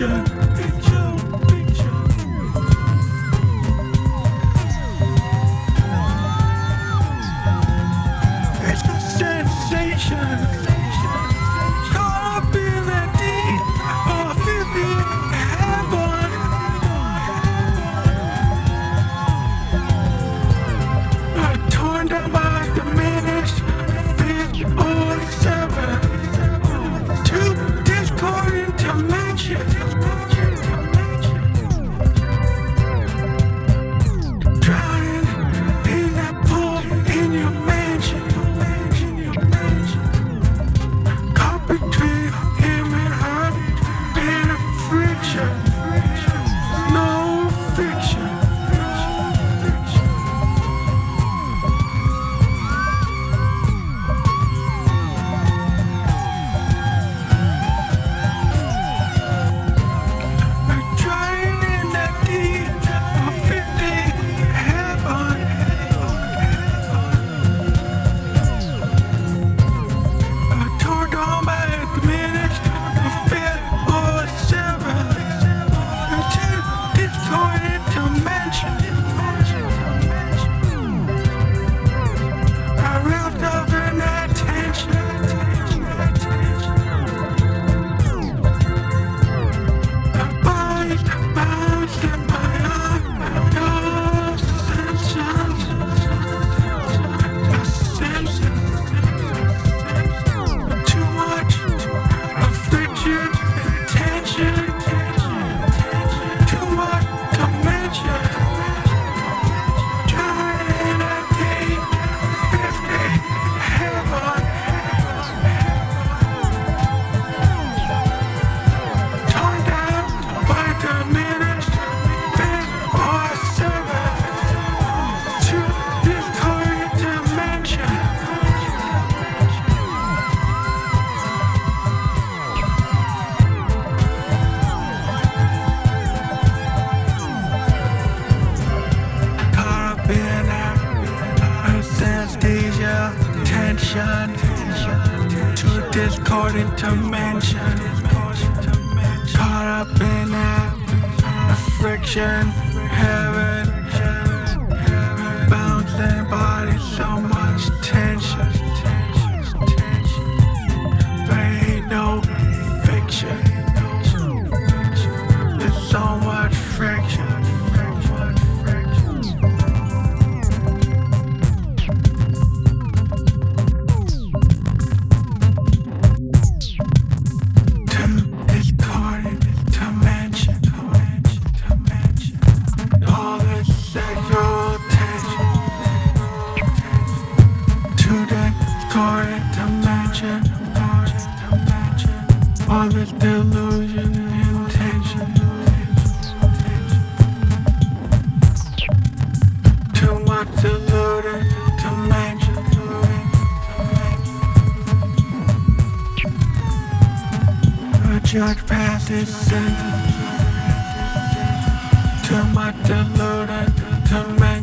[0.00, 0.39] fiction,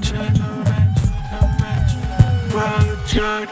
[0.00, 0.28] judge.
[2.52, 3.48] Well, the judge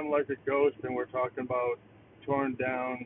[0.00, 1.78] Band like a ghost, and we're talking about
[2.24, 3.04] torn down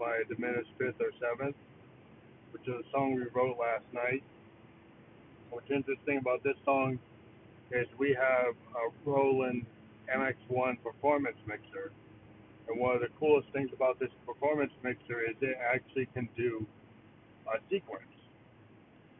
[0.00, 1.54] by diminished fifth or seventh,
[2.52, 4.22] which is a song we wrote last night.
[5.50, 6.98] What's interesting about this song
[7.70, 9.64] is we have a Roland
[10.12, 11.92] MX1 performance mixer,
[12.68, 16.66] and one of the coolest things about this performance mixer is it actually can do
[17.46, 18.02] a sequence.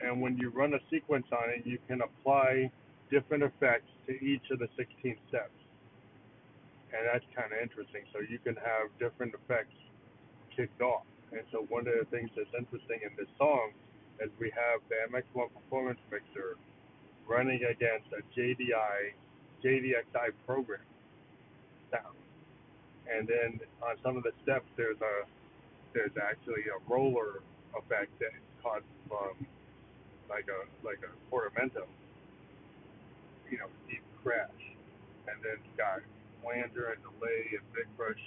[0.00, 2.72] And when you run a sequence on it, you can apply
[3.08, 5.57] different effects to each of the 16 steps
[6.92, 8.02] and that's kind of interesting.
[8.12, 9.76] So you can have different effects
[10.54, 11.04] kicked off.
[11.32, 13.72] And so one of the things that's interesting in this song
[14.20, 16.56] is we have the MX1 performance mixer
[17.28, 19.12] running against a JDI,
[19.62, 20.80] JDXI program
[21.92, 22.16] sound.
[23.06, 25.28] And then on some of the steps, there's a
[25.94, 27.40] there's actually a roller
[27.72, 29.46] effect that caught from
[30.28, 31.86] like a like a portamento,
[33.50, 34.50] you know, deep crash,
[35.28, 35.76] and then it's
[36.42, 38.20] got and delay and bit crush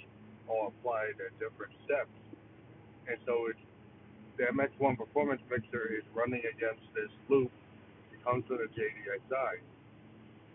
[0.48, 2.10] all applied at different steps.
[3.08, 3.58] And so it's
[4.36, 7.50] the MX1 performance mixer is running against this loop.
[8.12, 9.60] It comes with a JDXI.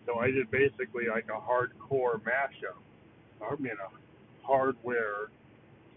[0.06, 2.80] So I did basically like a hardcore mashup.
[3.40, 5.28] I mean a hardware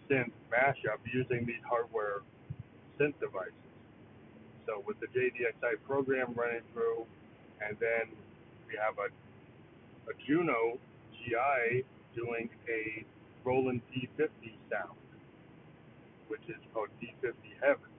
[0.10, 2.22] synth mashup using these hardware
[3.00, 3.54] synth devices.
[4.68, 7.06] So with the JDXI program running through,
[7.66, 8.14] and then
[8.68, 9.10] we have a,
[10.12, 10.78] a Juno
[11.24, 11.84] GI
[12.16, 13.06] doing a
[13.44, 14.98] Roland D50 sound,
[16.28, 17.92] which is called D50 Heaven,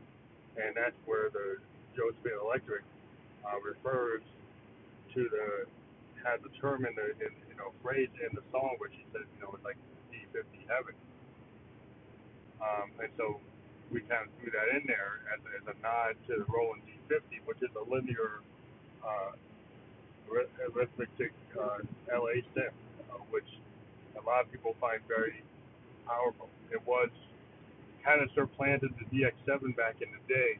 [0.56, 1.58] and that's where the
[1.96, 2.82] Joe Josephine Electric
[3.44, 4.22] uh, refers
[5.14, 5.66] to the
[6.24, 9.26] had the term in the in, you know phrase in the song which he says
[9.34, 9.76] you know it's like
[10.14, 10.94] D50 Heaven,
[12.62, 13.40] um, and so
[13.90, 16.82] we kind of threw that in there as a, as a nod to the Roland
[16.88, 18.40] D50, which is a linear
[19.04, 19.32] uh,
[20.32, 22.70] arithmetic uh, LA uh,
[23.30, 23.48] which
[24.16, 25.42] a lot of people find very
[26.06, 26.48] powerful.
[26.70, 27.10] It was
[28.04, 30.58] kind of supplanted the DX7 back in the day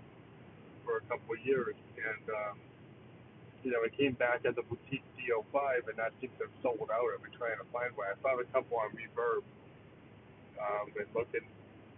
[0.85, 2.57] for a couple of years, and um,
[3.63, 6.89] you know it came back as a boutique D05, and that seems to have sold
[6.91, 7.07] out.
[7.15, 8.07] I've been trying to find one.
[8.11, 9.43] I found a couple on Reverb,
[10.59, 11.47] um, and looking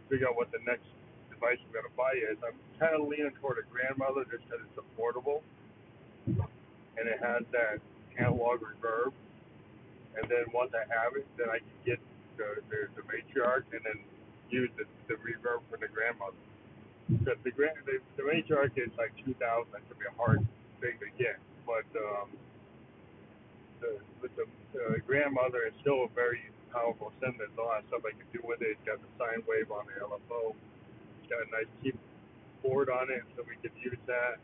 [0.09, 0.85] figure out what the next
[1.31, 2.37] device I'm going to buy is.
[2.45, 5.41] I'm kind of leaning toward a grandmother just because it's affordable,
[6.27, 7.81] and it has that
[8.19, 9.13] analog reverb.
[10.17, 11.99] And then once I have it, then I can get
[12.37, 13.99] the the, the matriarch and then
[14.51, 16.39] use the, the reverb for the grandmother.
[17.11, 19.37] Because the grand the, the matriarch is like 2,000.
[19.73, 20.41] That could be a hard
[20.81, 22.31] thing to get, but um,
[23.81, 26.43] the with the, the grandmother is still a very
[26.73, 27.39] powerful synth.
[27.39, 28.79] There's a lot of stuff I can do with it.
[28.79, 30.55] It's got the sine wave on the LFO.
[31.21, 34.41] It's got a nice keyboard on it, so we can use that.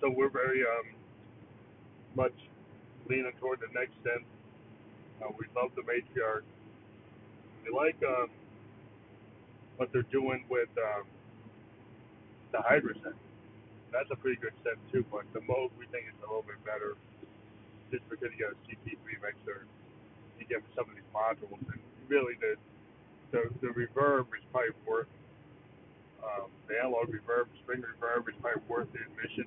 [0.00, 0.94] So we're very um,
[2.16, 2.34] much
[3.08, 4.26] leaning toward the next synth.
[5.22, 6.44] Uh, we love the matriarch.
[7.64, 8.28] We like um,
[9.76, 11.04] what they're doing with um,
[12.52, 13.18] the Hydrasynth.
[13.92, 16.60] That's a pretty good synth too, but the Moog we think is a little bit
[16.64, 16.94] better
[17.90, 19.64] just because you got a CP3 mixer.
[20.38, 22.56] You get some of these modules, and really the
[23.32, 25.10] the, the reverb is probably worth
[26.22, 29.46] um, the analog reverb, string reverb is probably worth the admission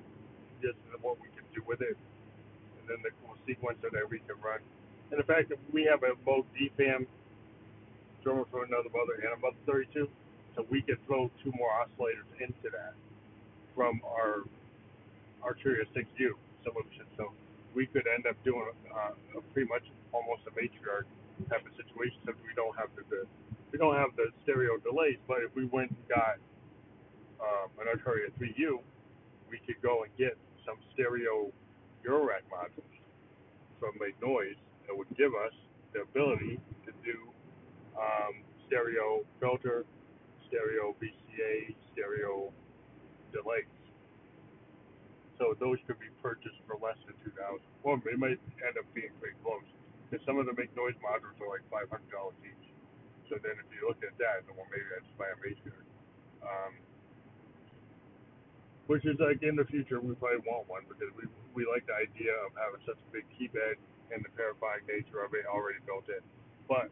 [0.60, 1.96] just what we can do with it,
[2.90, 3.10] then the
[3.46, 4.58] sequencer that we can run.
[5.10, 7.06] And the fact that we have a Moog DFAM
[8.22, 10.08] drummer from another mother and a mother 32,
[10.54, 12.94] so we could throw two more oscillators into that
[13.74, 14.44] from our
[15.42, 17.06] Arturia 6U solution.
[17.16, 17.32] So
[17.74, 21.06] we could end up doing uh, a pretty much almost a matriarch
[21.48, 23.24] type of situation, since we don't have the, the
[23.72, 25.16] we don't have the stereo delays.
[25.26, 26.36] But if we went and got
[27.40, 28.82] um, an Arturia 3U,
[29.48, 31.50] we could go and get some stereo
[32.06, 32.94] Eurorack modules
[33.78, 35.54] from Make Noise that would give us
[35.92, 37.16] the ability to do
[37.98, 39.84] um, stereo filter,
[40.48, 42.52] stereo VCA, stereo
[43.32, 43.68] delays.
[45.38, 47.64] So those could be purchased for less than two thousand.
[47.80, 49.64] Well, they might end up being pretty close.
[50.10, 52.66] Because some of the Make Noise modules are like five hundred dollars each.
[53.32, 55.86] So then if you look at that, well maybe I just buy a Matriarch.
[56.44, 56.72] Um,
[58.90, 61.22] which is like in the future we probably want one because we
[61.54, 63.78] we like the idea of having such a big key bed
[64.10, 66.18] and the paraphonic nature of it already built in.
[66.66, 66.90] But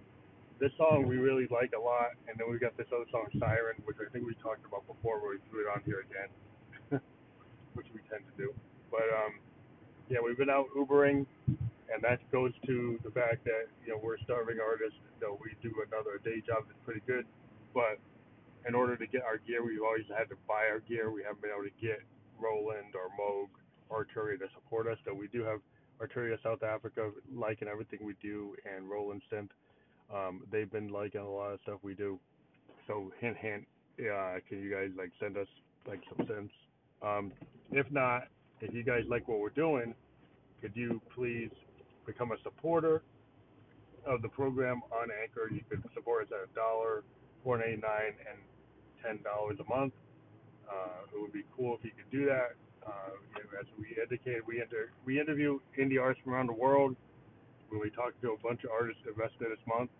[0.63, 3.83] this song we really like a lot, and then we got this other song Siren,
[3.83, 6.31] which I think we talked about before, where we threw it on here again,
[7.75, 8.55] which we tend to do.
[8.95, 9.43] But um,
[10.07, 14.23] yeah, we've been out Ubering, and that goes to the fact that you know we're
[14.23, 15.03] starving artists.
[15.19, 17.27] So we do another day job that's pretty good,
[17.75, 17.99] but
[18.69, 21.11] in order to get our gear, we've always had to buy our gear.
[21.11, 22.01] We haven't been able to get
[22.39, 23.49] Roland or Moog
[23.89, 24.99] or Arturia to support us.
[25.07, 25.61] So we do have
[26.01, 29.51] Arturia South Africa liking everything we do, and Roland Synth.
[30.15, 32.21] Um, they've been liking a lot of stuff we do.
[32.87, 33.67] So hint, hint.
[33.99, 35.49] Yeah, can you guys like send us
[35.87, 36.53] like some cents?
[37.03, 37.33] Um,
[37.73, 38.25] if not,
[38.61, 39.95] if you guys like what we're doing,
[40.61, 41.51] could you please
[42.07, 43.03] become a supporter
[44.07, 45.53] of the program on Anchor?
[45.53, 47.03] You could support us at a dollar,
[47.43, 48.39] four ninety nine, and
[49.05, 49.93] ten dollars a month.
[50.69, 52.55] Uh, it would be cool if you could do that.
[52.87, 53.17] Uh,
[53.61, 56.97] as we indicated, we inter- we interview indie artists from around the world.
[57.69, 59.91] When we talk to a bunch of artists rest of this month,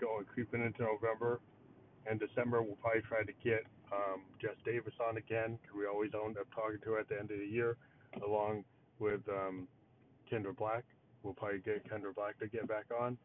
[0.00, 1.40] going creeping into November
[2.06, 5.58] and December, we'll probably try to get um, Jess Davis on again.
[5.76, 7.76] We always end up talking to her at the end of the year,
[8.24, 8.64] along
[8.98, 9.68] with um,
[10.30, 10.84] Kendra Black.
[11.22, 13.18] We'll probably get Kendra Black to get back on.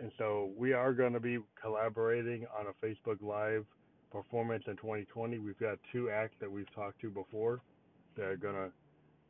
[0.00, 3.64] And so we are going to be collaborating on a Facebook Live
[4.16, 5.38] performance in 2020.
[5.38, 7.60] We've got two acts that we've talked to before
[8.16, 8.70] that are going to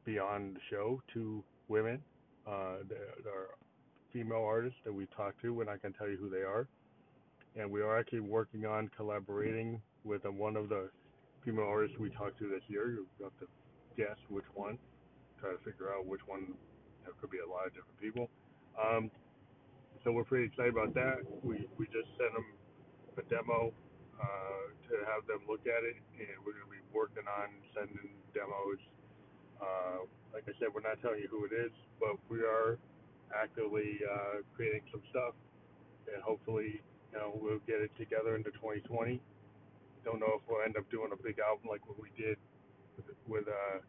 [0.04, 1.02] be on the show.
[1.12, 2.00] Two women
[2.46, 3.58] uh, that are
[4.12, 5.48] female artists that we've talked to.
[5.64, 6.68] Not going to tell you who they are.
[7.56, 10.88] And we are actually working on collaborating with uh, one of the
[11.44, 12.90] female artists we talked to this year.
[12.90, 13.46] You have to
[13.96, 14.78] guess which one.
[15.40, 16.54] Try to figure out which one
[17.06, 18.30] it could be a lot of different people.
[18.78, 19.10] Um,
[20.04, 21.16] so we're pretty excited about that.
[21.42, 22.46] We we just sent them
[23.18, 23.72] a demo
[24.20, 28.16] uh, to have them look at it, and we're going to be working on sending
[28.32, 28.80] demos.
[29.60, 32.78] Uh, like I said, we're not telling you who it is, but we are
[33.34, 35.34] actively uh, creating some stuff,
[36.12, 36.80] and hopefully,
[37.12, 39.20] you know, we'll get it together into 2020.
[40.04, 42.36] Don't know if we'll end up doing a big album like what we did
[43.26, 43.80] with, uh,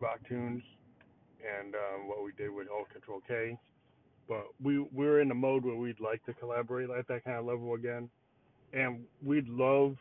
[0.00, 0.62] Rock Tunes
[1.44, 3.56] and um, what we did with All Control K.
[4.28, 7.44] But we we're in a mode where we'd like to collaborate at that kind of
[7.44, 8.08] level again,
[8.72, 9.96] and we'd love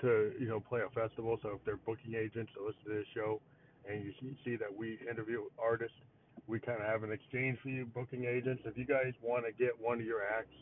[0.00, 1.38] to you know play a festival.
[1.42, 3.40] So if they're booking agents to listen to this show,
[3.88, 4.12] and you
[4.44, 5.96] see that we interview artists,
[6.46, 8.62] we kind of have an exchange for you booking agents.
[8.66, 10.54] If you guys want to get one of your acts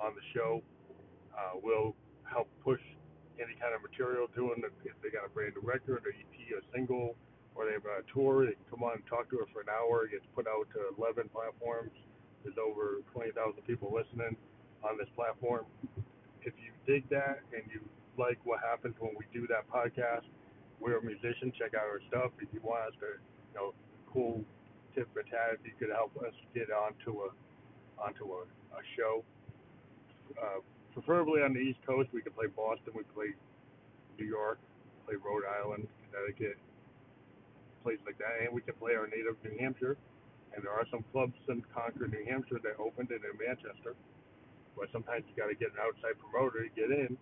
[0.00, 0.62] on the show,
[1.34, 2.80] uh, we'll help push
[3.38, 4.62] any kind of material to them.
[4.84, 7.14] If they got a brand new record, or EP, a single,
[7.54, 9.70] or they have a tour, they can come on and talk to us for an
[9.70, 10.06] hour.
[10.06, 11.94] It gets put out to 11 platforms.
[12.42, 13.34] There's over 20,000
[13.66, 14.36] people listening
[14.82, 15.66] on this platform.
[16.44, 17.80] If you dig that and you
[18.18, 20.28] like what happens when we do that podcast,
[20.80, 21.52] we're a musician.
[21.58, 22.30] Check out our stuff.
[22.40, 23.74] If you want us to, you know,
[24.12, 24.44] cool
[24.94, 27.30] tip for tat, if you could help us get onto a
[27.98, 28.42] onto a,
[28.76, 29.24] a show.
[30.40, 30.60] Uh,
[30.92, 32.08] preferably on the East Coast.
[32.12, 32.92] We could play Boston.
[32.94, 33.30] We could play
[34.18, 34.58] New York.
[35.06, 36.56] Play Rhode Island, Connecticut,
[37.82, 39.96] places like that, and we can play our native New Hampshire.
[40.56, 43.92] And there are some clubs in Concord, New Hampshire that opened and in Manchester.
[44.76, 47.16] But sometimes you got to get an outside promoter to get in.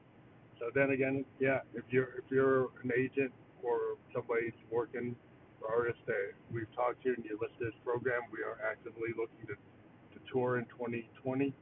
[0.58, 5.16] So then again, yeah, if you're if you're an agent or somebody's working
[5.60, 9.46] for artists that we've talked to and you list this program, we are actively looking
[9.46, 11.52] to, to tour in 2020.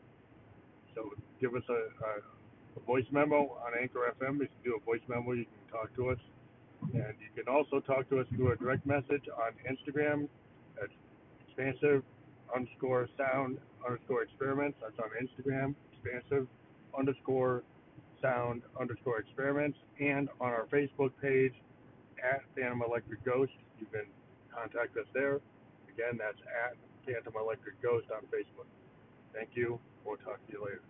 [0.95, 2.11] So give us a, a,
[2.77, 4.41] a voice memo on Anchor FM.
[4.41, 6.19] You can do a voice memo, you can talk to us.
[6.95, 10.29] And you can also talk to us through a direct message on Instagram
[10.83, 10.89] at
[11.47, 12.03] expansive
[12.55, 14.79] underscore sound underscore experiments.
[14.81, 16.47] That's on Instagram, expansive
[16.97, 17.63] underscore
[18.23, 19.79] sound underscore experiments.
[20.01, 21.55] And on our Facebook page
[22.23, 24.07] at Phantom Electric Ghost, you can
[24.55, 25.41] contact us there.
[25.89, 28.67] Again, that's at Phantom Electric Ghost on Facebook.
[29.35, 29.79] Thank you.
[30.05, 30.90] We'll talk to you later.